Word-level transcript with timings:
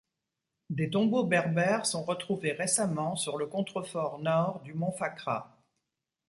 Des 0.71 0.89
tombeaux 0.89 1.25
Berbères 1.25 1.85
sont 1.85 2.03
retrouvés 2.03 2.53
récemment 2.53 3.15
sur 3.15 3.37
le 3.37 3.45
contrefort 3.45 4.17
nord 4.17 4.59
du 4.61 4.73
mont 4.73 4.91
Fakhra. 4.93 5.61